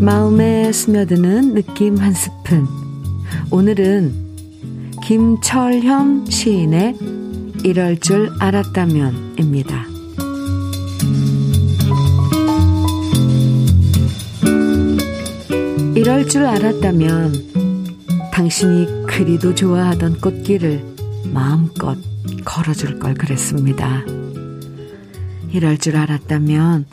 [0.00, 2.66] 마음에 스며드는 느낌 한 스푼.
[3.50, 4.14] 오늘은
[5.04, 7.17] 김철현 시인의
[7.64, 9.84] 이럴 줄 알았다면입니다.
[15.94, 20.84] 이럴 줄 알았다면 당신이 그리도 좋아하던 꽃길을
[21.32, 21.98] 마음껏
[22.44, 24.04] 걸어줄 걸 그랬습니다.
[25.50, 26.86] 이럴 줄 알았다면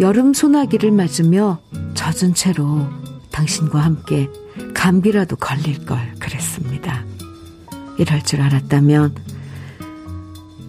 [0.00, 1.60] 여름 소나기를 맞으며
[1.92, 2.88] 젖은 채로
[3.30, 4.30] 당신과 함께
[4.72, 7.04] 감기라도 걸릴 걸 그랬습니다.
[7.98, 9.14] 이럴 줄 알았다면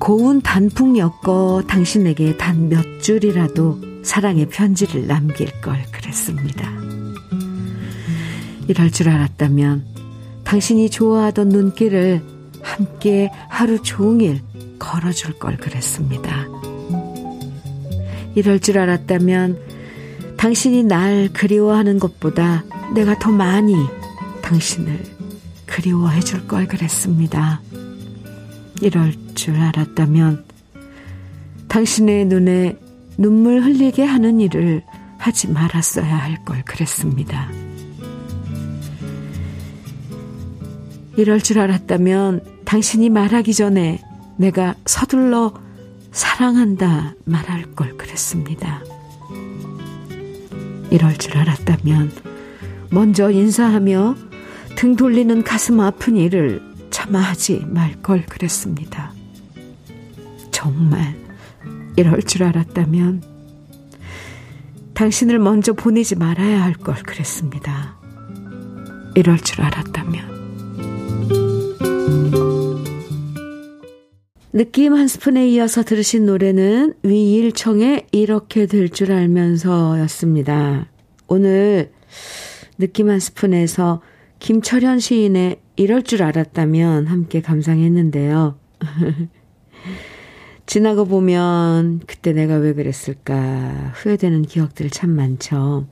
[0.01, 6.67] 고운 단풍 엮어 당신에게 단 몇 줄이라도 사랑의 편지를 남길 걸 그랬습니다.
[8.67, 9.85] 이럴 줄 알았다면
[10.43, 12.21] 당신이 좋아하던 눈길을
[12.63, 14.41] 함께 하루 종일
[14.79, 16.47] 걸어줄 걸 그랬습니다.
[18.33, 19.59] 이럴 줄 알았다면
[20.37, 22.63] 당신이 날 그리워하는 것보다
[22.95, 23.75] 내가 더 많이
[24.41, 24.99] 당신을
[25.67, 27.61] 그리워해 줄 걸 그랬습니다.
[28.81, 30.43] 이럴 줄 알았다면
[31.67, 32.77] 당신의 눈에
[33.17, 34.83] 눈물 흘리게 하는 일을
[35.17, 37.49] 하지 말았어야 할 걸 그랬습니다.
[41.17, 43.99] 이럴 줄 알았다면 당신이 말하기 전에
[44.37, 45.53] 내가 서둘러
[46.11, 48.81] 사랑한다 말할 걸 그랬습니다.
[50.89, 52.11] 이럴 줄 알았다면
[52.89, 54.15] 먼저 인사하며
[54.75, 56.70] 등 돌리는 가슴 아픈 일을
[57.19, 59.13] 하지 말 걸 그랬습니다.
[60.51, 61.15] 정말
[61.95, 63.23] 이럴 줄 알았다면
[64.93, 67.95] 당신을 먼저 보내지 말아야 할 걸 그랬습니다.
[69.15, 70.31] 이럴 줄 알았다면.
[74.53, 80.87] 느낌 한 스푼에 이어서 들으신 노래는 위일청의 이렇게 될 줄 알면서 였습니다.
[81.27, 81.91] 오늘
[82.77, 84.01] 느낌 한 스푼에서
[84.41, 88.57] 김철현 시인의 이럴 줄 알았다면 함께 감상했는데요.
[90.65, 95.85] 지나고 보면 그때 내가 왜 그랬을까 후회되는 기억들 참 많죠.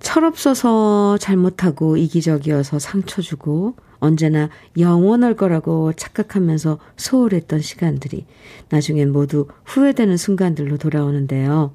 [0.00, 4.48] 철없어서 잘못하고 이기적이어서 상처 주고 언제나
[4.78, 8.24] 영원할 거라고 착각하면서 소홀했던 시간들이
[8.70, 11.74] 나중엔 모두 후회되는 순간들로 돌아오는데요.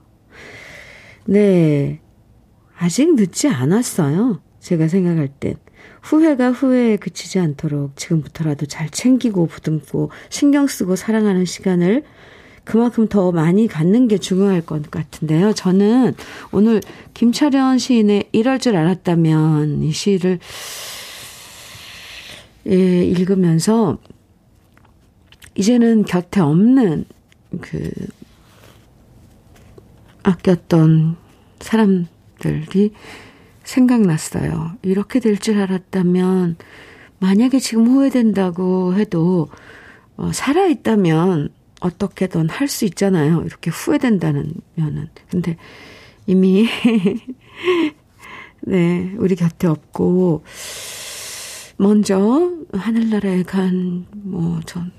[1.26, 2.02] 네.
[2.76, 4.42] 아직 늦지 않았어요.
[4.70, 5.56] 제가 생각할 땐.
[6.04, 12.04] 후회가 후회에 그치지 않도록 지금부터라도 잘 챙기고 부듬고 신경 쓰고 사랑하는 시간을
[12.66, 15.54] 그만큼 더 많이 갖는 게 중요할 것 같은데요.
[15.54, 16.14] 저는
[16.52, 16.82] 오늘
[17.16, 20.38] 김철현 시인의 이럴 줄 알았다면 이 시를
[22.68, 23.98] 예, 읽으면서
[25.56, 27.06] 이제는 곁에 없는
[27.60, 27.90] 그
[30.22, 31.16] 아꼈던
[31.60, 32.92] 사람들이
[33.64, 34.74] 생각났어요.
[34.82, 36.58] 이렇게 될 줄 알았다면
[37.20, 39.50] 만약에 지금 후회된다고 해도
[40.18, 41.50] 어, 살아있다면
[41.82, 43.42] 어떻게든 할 수 있잖아요.
[43.46, 45.08] 이렇게 후회된다는 면은.
[45.30, 45.58] 근데
[46.28, 46.68] 이미
[48.62, 50.44] 네, 우리 곁에 없고
[51.78, 54.92] 먼저 하늘나라에 간, 뭐, 전,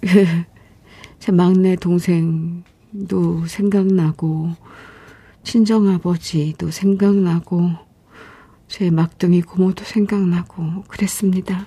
[1.20, 4.52] 제 막내 동생도 생각나고,
[5.42, 7.72] 친정아버지도 생각나고,
[8.68, 11.66] 제 막둥이 고모도 생각나고, 그랬습니다.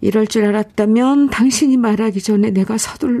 [0.00, 3.20] 이럴 줄 알았다면 당신이 말하기 전에 내가 서둘러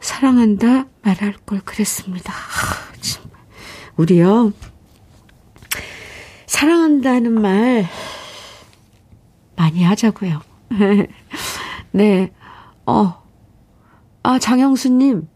[0.00, 2.32] 사랑한다 말할 걸 그랬습니다.
[2.32, 2.84] 하,
[3.96, 4.52] 우리요,
[6.46, 7.86] 사랑한다는 말
[9.56, 10.40] 많이 하자고요.
[11.92, 12.32] 네.
[12.86, 13.22] 어.
[14.22, 15.28] 아, 장영수님.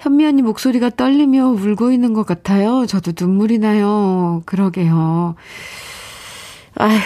[0.00, 2.86] 현미 언니 목소리가 떨리며 울고 있는 것 같아요.
[2.86, 4.42] 저도 눈물이 나요.
[4.46, 5.34] 그러게요.
[6.76, 7.00] 아휴,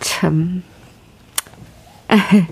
[0.00, 0.62] 참.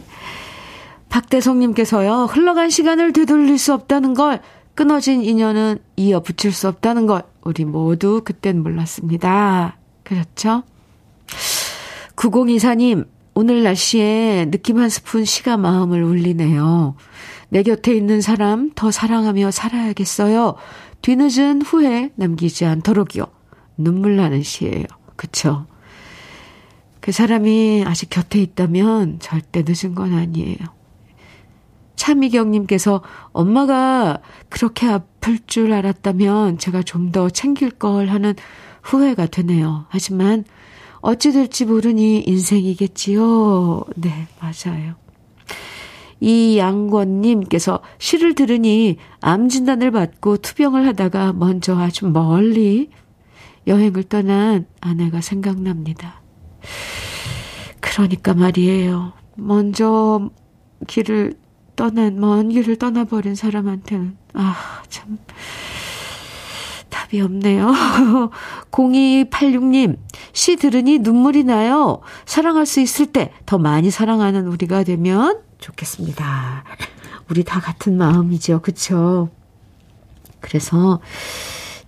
[1.09, 4.43] 박대성님께서요, 흘러간 시간을 되돌릴 수 없다는 걸,
[4.75, 9.79] 끊어진 인연은 이어 붙일 수 없다는 걸, 우리 모두 그땐 몰랐습니다.
[10.05, 10.65] 그렇죠?
[12.15, 13.07] 9024님,
[13.41, 16.97] 오늘 날씨에 느낌 한 스푼 시가 마음을 울리네요.
[17.51, 20.57] 내 곁에 있는 사람 더 사랑하며 살아야겠어요.
[21.03, 23.27] 뒤늦은 후회 남기지 않도록요.
[23.77, 24.83] 눈물 나는 시예요.
[25.15, 25.67] 그쵸?
[27.01, 30.59] 그 사람이 아직 곁에 있다면 절대 늦은 건 아니에요.
[31.95, 38.35] 차미경님께서 엄마가 그렇게 아플 줄 알았다면 제가 좀 더 챙길 걸 하는
[38.83, 39.87] 후회가 되네요.
[39.91, 40.45] 하지만
[41.09, 43.83] 어찌 될지 모르니 인생이겠지요.
[43.97, 44.95] 네, 맞아요.
[46.21, 52.91] 이 양권님께서 시를 들으니 암 진단을 받고 투병을 하다가 먼저 아주 멀리
[53.67, 56.21] 여행을 떠난 아내가 생각납니다.
[57.81, 59.15] 그러니까 말이에요.
[59.35, 60.29] 먼저
[60.87, 61.33] 길을
[61.75, 65.17] 떠난, 먼 길을 떠나버린 사람한테는, 아, 참,
[67.09, 67.67] 답이 없네요.
[68.71, 69.97] 0286님,
[70.33, 72.01] 시 들으니 눈물이 나요.
[72.27, 76.65] 사랑할 수 있을 때 더 많이 사랑하는 우리가 되면 좋겠습니다.
[77.31, 78.61] 우리 다 같은 마음이죠.
[78.61, 79.31] 그쵸?
[80.41, 81.01] 그래서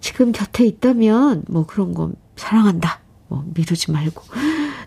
[0.01, 3.01] 지금 곁에 있다면 뭐 그런 거 사랑한다.
[3.29, 4.23] 뭐 미루지 말고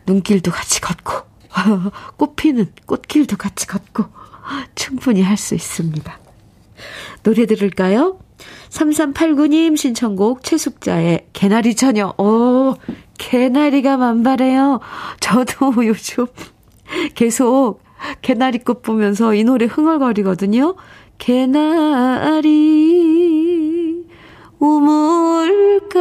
[0.08, 1.14] 눈길도 같이 걷고
[2.18, 4.06] 꽃피는 꽃길도 같이 걷고
[4.76, 6.20] 충분히 할 수 있습니다.
[7.24, 8.20] 노래 들을까요?
[8.74, 12.14] 3389님 신청곡 최숙자의 개나리 처녀.
[12.18, 12.74] 오,
[13.20, 14.80] 개나리가 만발해요.
[15.20, 16.26] 저도 요즘
[17.14, 17.84] 계속
[18.22, 20.76] 개나리꽃 보면서 이 노래 흥얼거리거든요.
[21.20, 22.54] 개나리
[24.58, 25.94] 우물가에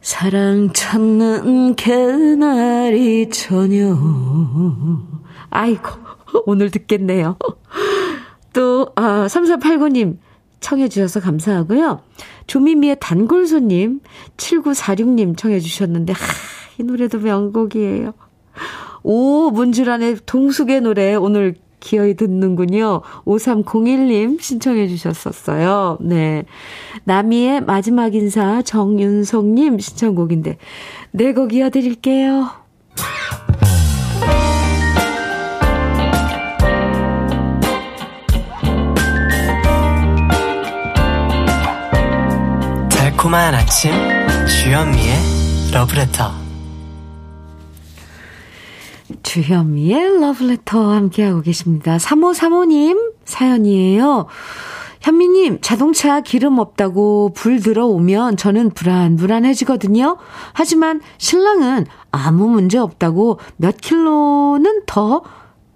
[0.00, 3.96] 사랑 찾는 개나리 처녀.
[5.50, 5.88] 아이고,
[6.46, 7.36] 오늘 듣겠네요.
[8.52, 10.18] 또, 아, 3489님
[10.60, 12.00] 청해주셔서 감사하고요.
[12.46, 14.00] 조미미의 단골손님,
[14.36, 16.18] 7946님 청해주셨는데, 하,
[16.78, 18.12] 이 노래도 명곡이에요.
[19.02, 23.00] 오, 문주란의 동숙의 노래 오늘 기어이 듣는군요.
[23.24, 25.96] 5301님 신청해 주셨었어요.
[26.02, 26.44] 네.
[27.04, 30.58] 나미의 마지막 인사 정윤성님 신청곡인데,
[31.12, 32.50] 네 곡 이어드릴게요.
[43.20, 43.92] 달콤한 아침
[44.46, 45.14] 주현미의
[45.74, 46.32] 러브레터
[49.22, 51.98] 주현미의 러브레터 함께하고 계십니다.
[51.98, 54.26] 3535님 사연이에요.
[55.02, 60.16] 현미님, 자동차 기름 없다고 불 들어오면 저는 불안불안해지거든요.
[60.54, 65.22] 하지만 신랑은 아무 문제 없다고 몇 킬로는 더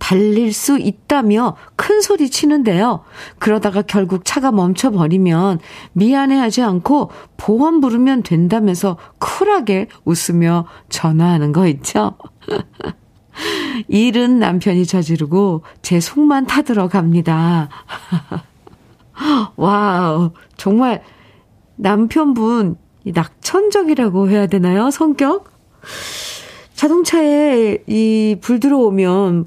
[0.04, 3.04] 달릴 수 있다며 큰 소리 치는데요.
[3.38, 5.60] 그러다가 결국 차가 멈춰버리면
[5.94, 12.18] 미안해하지 않고 보험 부르면 된다면서 쿨하게 웃으며 전화하는 거 있죠?
[13.88, 17.70] 일은 남편이 저지르고 제 속만 타들어 갑니다.
[19.56, 21.02] Wow, 정말
[21.76, 22.76] 남편분
[23.06, 24.90] 낙천적이라고 해야 되나요?
[24.90, 25.50] 성격?
[26.74, 29.46] 자동차에 이 불 들어오면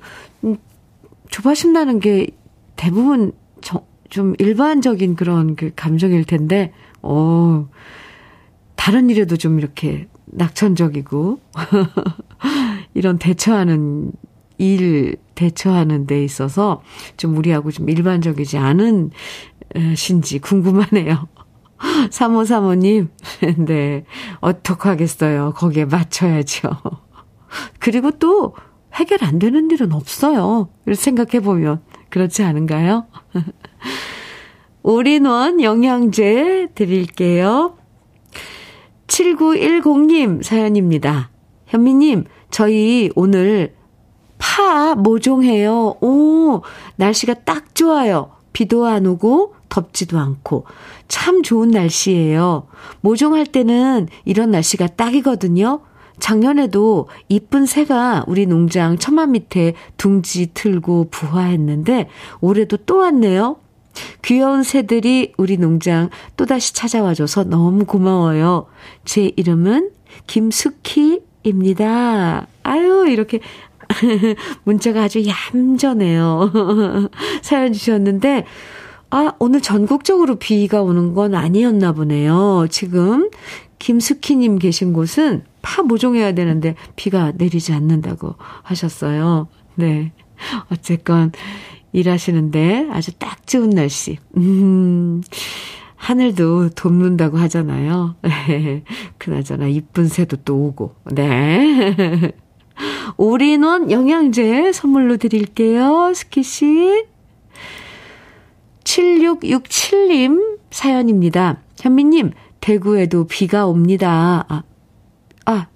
[1.29, 2.27] 조바심 나는 게
[2.75, 3.33] 대부분
[4.09, 6.71] 좀 일반적인 그런 그 감정일 텐데,
[7.01, 7.67] 어,
[8.75, 11.39] 다른 일에도 좀 이렇게 낙천적이고,
[12.93, 14.11] 이런 대처하는
[14.57, 16.81] 일, 대처하는 데 있어서
[17.17, 19.11] 좀 우리하고 좀 일반적이지 않은
[19.95, 21.27] 신지 궁금하네요.
[22.09, 23.09] 3535님,
[23.67, 24.05] 네.
[24.39, 25.53] 어떡하겠어요.
[25.55, 26.69] 거기에 맞춰야죠.
[27.79, 28.55] 그리고 또
[28.93, 30.69] 해결 안 되는 일은 없어요.
[30.91, 31.81] 생각해 보면.
[32.09, 33.05] 그렇지 않은가요?
[34.83, 37.77] 올인원 영양제 드릴게요.
[39.07, 41.29] 7910님 사연입니다.
[41.67, 43.75] 현미님, 저희 오늘
[44.37, 45.97] 파 모종해요.
[46.01, 46.61] 오,
[46.95, 48.31] 날씨가 딱 좋아요.
[48.53, 50.65] 비도 안 오고 덥지도 않고
[51.07, 52.67] 참 좋은 날씨예요.
[53.01, 55.81] 모종할 때는 이런 날씨가 딱이거든요.
[56.19, 62.09] 작년에도 이쁜 새가 우리 농장 처마 밑에 둥지 틀고 부화했는데
[62.41, 63.57] 올해도 또 왔네요.
[64.23, 68.65] 귀여운 새들이 우리 농장 또다시 찾아와줘서 너무 고마워요.
[69.05, 69.91] 제 이름은
[70.27, 71.27] 김숙희입니다.
[72.63, 73.39] 아유, 이렇게
[74.63, 76.51] 문자가 아주 얌전해요.
[77.41, 78.45] 사연 주셨는데,
[79.09, 82.67] 아, 오늘 전국적으로 비가 오는 건 아니었나 보네요.
[82.69, 83.29] 지금
[83.79, 89.47] 김숙희님 계신 곳은 파 모종해야 되는데 비가 내리지 않는다고 하셨어요.
[89.75, 90.11] 네.
[90.71, 91.31] 어쨌건
[91.91, 94.17] 일하시는데 아주 딱 좋은 날씨.
[94.35, 95.21] 음,
[95.95, 98.15] 하늘도 돕는다고 하잖아요.
[99.17, 100.95] 그나저나 이쁜 새도 또 오고.
[101.11, 101.95] 네.
[103.17, 106.13] 올인원 영양제 선물로 드릴게요.
[106.13, 107.05] 스키씨.
[108.83, 111.61] 7667님 사연입니다.
[111.79, 112.31] 현미님,
[112.67, 114.45] 대구에도 비가 옵니다.
[114.49, 114.63] 아,
[115.45, 115.67] 아,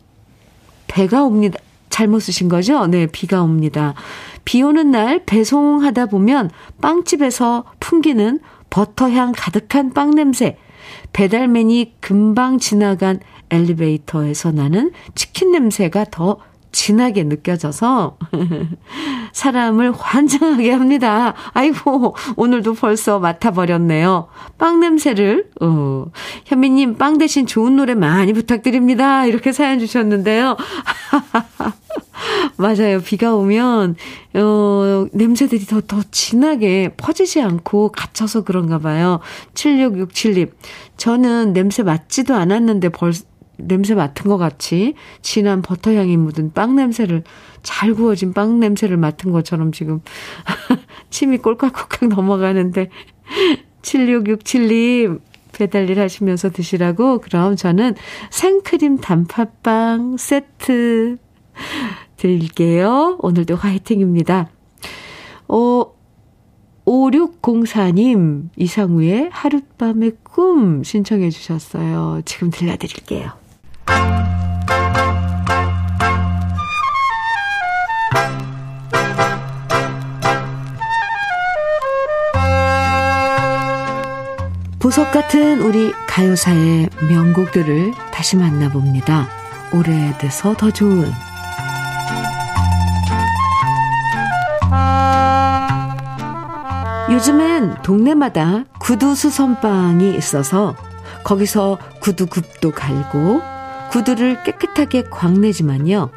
[0.88, 1.58] 배가 옵니다.
[1.90, 2.86] 잘못 쓰신 거죠?
[2.88, 3.94] 네, 비가 옵니다.
[4.44, 6.50] 비 오는 날 배송하다 보면
[6.82, 10.58] 빵집에서 풍기는 버터향 가득한 빵 냄새,
[11.14, 13.22] 배달맨이 금방 지나간
[13.52, 16.40] 엘리베이터에서 나는 치킨 냄새가 더
[16.72, 18.18] 진하게 느껴져서
[19.34, 21.34] 사람을 환장하게 합니다.
[21.54, 24.28] 아이고, 오늘도 벌써 맡아버렸네요.
[24.58, 26.06] 빵 냄새를, 어,
[26.46, 29.26] 현미님 빵 대신 좋은 노래 많이 부탁드립니다.
[29.26, 30.58] 이렇게 사연 주셨는데요.
[32.58, 33.02] 맞아요.
[33.02, 33.96] 비가 오면,
[34.36, 39.20] 어, 냄새들이 더, 더 진하게 퍼지지 않고 갇혀서 그런가 봐요.
[39.54, 40.52] 7667님.
[40.98, 43.14] 저는 냄새 맡지도 않았는데 벌,
[43.68, 47.24] 냄새 맡은 것 같이 진한 버터향이 묻은 빵 냄새를
[47.64, 50.02] 잘 구워진 빵 냄새를 맡은 것처럼 지금
[51.10, 52.90] 침이 꼴깍꼴깍 넘어가는데
[53.82, 57.96] 7667님 배달일 하시면서 드시라고 그럼 저는
[58.30, 61.18] 생크림 단팥빵 세트
[62.18, 63.18] 드릴게요.
[63.20, 64.50] 오늘도 화이팅입니다.
[65.48, 65.86] 어,
[66.86, 72.22] 5604님, 이상우의 하룻밤의 꿈 신청해 주셨어요.
[72.26, 73.41] 지금 들려드릴게요.
[84.80, 89.28] 보석 같은 우리 가요사의 명곡들을 다시 만나봅니다.
[89.72, 91.10] 오래돼서 더 좋은
[97.12, 100.76] 요즘엔 동네마다 구두 수선방이 있어서
[101.24, 103.51] 거기서 구두 굽도 갈고
[103.92, 106.10] 구두를 깨끗하게 광내지만요.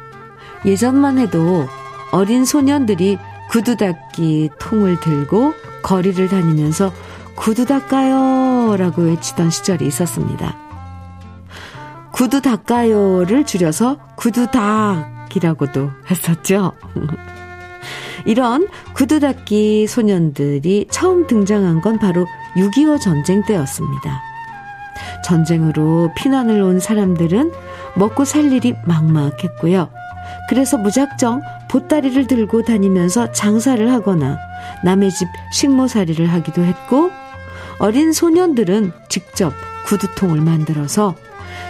[0.65, 1.67] 예전만 해도
[2.11, 3.17] 어린 소년들이
[3.49, 5.53] 구두 닦기 통을 들고
[5.83, 6.91] 거리를 다니면서
[7.35, 10.57] 구두 닦아요 라고 외치던 시절이 있었습니다.
[12.13, 16.71] 구두 닦아요를 줄여서 구두 닦이라고도 했었죠.
[18.25, 24.21] 이런 구두 닦기 소년들이 처음 등장한 건 바로 6.25 전쟁 때였습니다.
[25.25, 27.51] 전쟁으로 피난을 온 사람들은
[27.95, 29.89] 먹고 살 일이 막막했고요.
[30.49, 34.37] 그래서 무작정 보따리를 들고 다니면서 장사를 하거나
[34.83, 37.11] 남의 집 식모살이를 하기도 했고
[37.79, 39.53] 어린 소년들은 직접
[39.85, 41.15] 구두통을 만들어서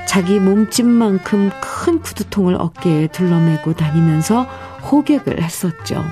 [0.07, 4.43] 자기 몸집만큼 큰 구두통을 어깨에 둘러매고 다니면서
[4.91, 6.03] 호객을 했었죠.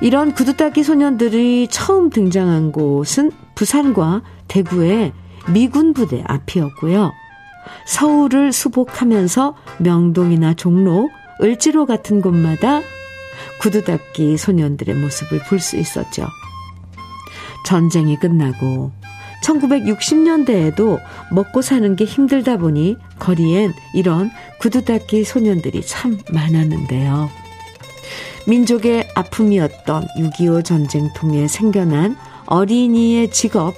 [0.00, 5.12] 이런 구두닦이 소년들이 처음 등장한 곳은 부산과 대구의
[5.48, 7.12] 미군 부대 앞이었고요.
[7.86, 11.10] 서울을 수복하면서 명동이나 종로,
[11.42, 12.80] 을지로 같은 곳마다
[13.60, 16.26] 구두닦기 소년들의 모습을 볼 수 있었죠.
[17.64, 18.92] 전쟁이 끝나고
[19.44, 21.00] 1960년대에도
[21.32, 27.30] 먹고 사는 게 힘들다 보니 거리엔 이런 구두닦기 소년들이 참 많았는데요.
[28.46, 33.74] 민족의 아픔이었던 6.25 전쟁 통해 생겨난 어린이의 직업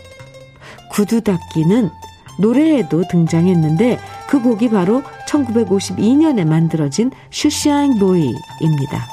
[0.91, 1.91] 구두 닦기는
[2.39, 9.07] 노래에도 등장했는데 그 곡이 바로 1952년에 만들어진 shoeshine boy입니다.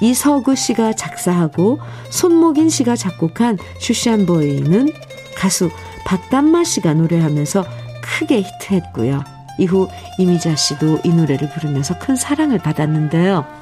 [0.00, 1.78] 이서구 씨가 작사하고
[2.10, 4.88] 손목인 씨가 작곡한 shoeshine boy는
[5.36, 5.70] 가수
[6.04, 7.64] 박단마 씨가 노래하면서
[8.02, 9.22] 크게 히트했고요.
[9.58, 13.59] 이후 이미자 씨도 이 노래를 부르면서 큰 사랑을 받았는데요.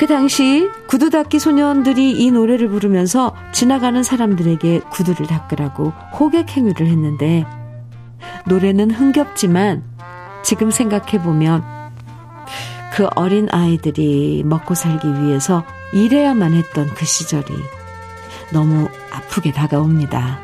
[0.00, 7.44] 그 당시 구두 닦기 소년들이 이 노래를 부르면서 지나가는 사람들에게 구두를 닦으라고 호객 행위를 했는데
[8.46, 9.84] 노래는 흥겹지만
[10.42, 11.62] 지금 생각해 보면
[12.94, 17.52] 그 어린 아이들이 먹고 살기 위해서 일해야만 했던 그 시절이
[18.54, 20.40] 너무 아프게 다가옵니다.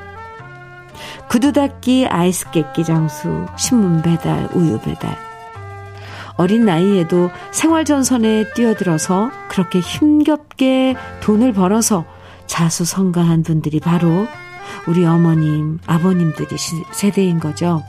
[1.30, 5.25] 구두 닦기, 아이스 깨끼 장수, 신문 배달, 우유 배달.
[6.36, 12.04] 어린 나이에도 생활전선에 뛰어들어서 그렇게 힘겹게 돈을 벌어서
[12.46, 14.26] 자수성가한 분들이 바로
[14.86, 16.56] 우리 어머님, 아버님들이
[16.92, 17.82] 세대인 거죠.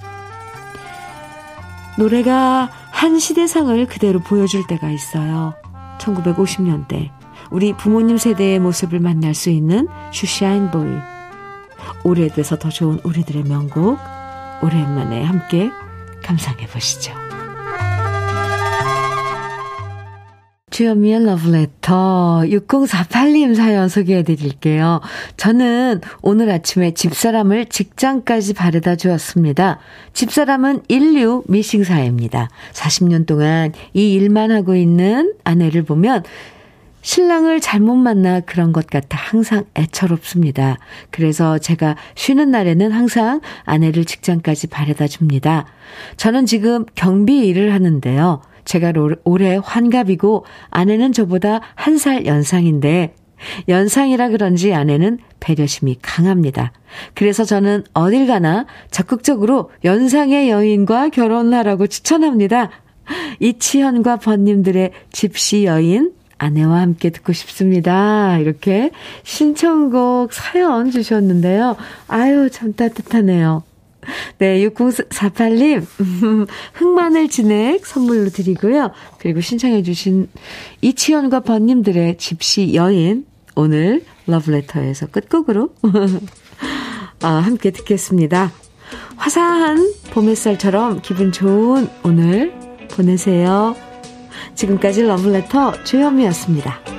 [1.97, 5.53] 노래가 한 시대상을 그대로 보여줄 때가 있어요.
[5.99, 7.09] 1950년대.
[7.49, 10.91] 우리 부모님 세대의 모습을 만날 수 있는 슈샤인 보이.
[12.03, 13.97] 오래돼서 더 좋은 우리들의 명곡.
[14.61, 15.69] 오랜만에 함께
[16.23, 17.13] 감상해 보시죠.
[20.77, 25.01] 주현미의 러브레터 6048님 사연 소개해 드릴게요.
[25.35, 29.79] 저는 오늘 아침에 집사람을 직장까지 바래다 주었습니다.
[30.13, 32.49] 집사람은 인류 미싱사입니다.
[32.73, 36.21] 40년 동안 이 일만 하고 있는 아내를 보면
[37.01, 40.77] 신랑을 잘못 만나 그런 것 같아 항상 애처롭습니다.
[41.09, 45.65] 그래서 제가 쉬는 날에는 항상 아내를 직장까지 바래다 줍니다.
[46.17, 48.41] 저는 지금 경비 일을 하는데요.
[48.67, 48.93] 제가
[49.23, 53.15] 올해 환갑이고 아내는 저보다 한 살 연상인데
[53.69, 56.73] 연상이라 그런지 아내는 배려심이 강합니다.
[57.15, 62.69] 그래서 저는 어딜 가나 적극적으로 연상의 여인과 결혼하라고 추천합니다.
[63.39, 68.37] 이치현과 번님들의 집시 여인 아내와 함께 듣고 싶습니다.
[68.37, 68.91] 이렇게
[69.23, 71.77] 신청곡 사연 주셨는데요.
[72.07, 73.63] 아유, 참 따뜻하네요.
[74.37, 75.85] 네, 6048님,
[76.73, 78.91] 흑마늘 진액 선물로 드리고요.
[79.19, 80.29] 그리고 신청해주신
[80.81, 85.73] 이치현과 번님들의 집시 여인, 오늘 러브레터에서 끝곡으로,
[87.21, 88.51] 아, 함께 듣겠습니다.
[89.15, 92.53] 화사한 봄 햇살처럼 기분 좋은 오늘
[92.91, 93.75] 보내세요.
[94.55, 96.96] 지금까지 러브레터 주현미였습니다.